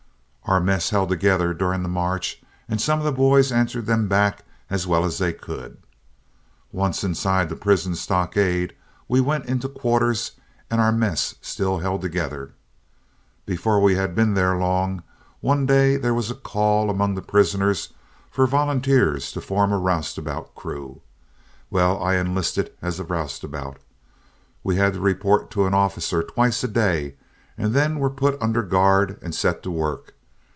Our 0.45 0.59
mess 0.59 0.89
held 0.89 1.07
together 1.07 1.53
during 1.53 1.81
the 1.81 1.87
march, 1.87 2.41
and 2.67 2.81
some 2.81 2.99
of 2.99 3.05
the 3.05 3.11
boys 3.13 3.53
answered 3.53 3.85
them 3.85 4.09
back 4.09 4.43
as 4.69 4.85
well 4.85 5.05
as 5.05 5.17
they 5.17 5.31
could. 5.31 5.77
Once 6.73 7.05
inside 7.05 7.47
the 7.47 7.55
prison 7.55 7.95
stockade, 7.95 8.73
we 9.07 9.21
went 9.21 9.45
into 9.45 9.69
quarters 9.69 10.31
and 10.69 10.81
our 10.81 10.91
mess 10.91 11.35
still 11.41 11.77
held 11.79 12.01
together. 12.01 12.51
Before 13.45 13.81
we 13.81 13.95
had 13.95 14.13
been 14.13 14.33
there 14.33 14.57
long, 14.57 15.03
one 15.39 15.65
day 15.65 15.95
there 15.95 16.13
was 16.13 16.29
a 16.29 16.35
call 16.35 16.89
among 16.89 17.15
the 17.15 17.21
prisoners 17.21 17.93
for 18.29 18.45
volunteers 18.45 19.31
to 19.31 19.39
form 19.39 19.71
a 19.71 19.77
roustabout 19.79 20.53
crew. 20.53 21.01
Well, 21.69 22.01
I 22.03 22.15
enlisted 22.17 22.73
as 22.81 22.99
a 22.99 23.05
roustabout. 23.05 23.77
We 24.65 24.75
had 24.75 24.93
to 24.95 24.99
report 24.99 25.49
to 25.51 25.65
an 25.65 25.73
officer 25.73 26.21
twice 26.21 26.61
a 26.61 26.67
day, 26.67 27.15
and 27.57 27.73
then 27.73 27.99
were 27.99 28.09
put 28.09 28.41
under 28.41 28.63
guard 28.63 29.17
and 29.21 29.33
set 29.33 29.63
to 29.63 29.71
work. 29.71 30.13